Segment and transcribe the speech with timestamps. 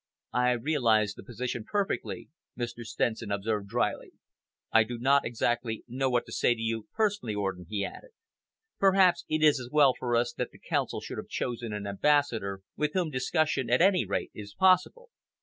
[0.33, 2.81] "I realise the position perfectly," Mr.
[2.83, 4.13] Stenson observed drily.
[4.71, 8.09] "I do not exactly know what to say to you personally, Orden," he added.
[8.79, 12.61] "Perhaps it is as well for us that the Council should have chosen an ambassador
[12.75, 15.09] with whom discussion, at any rate, is possible.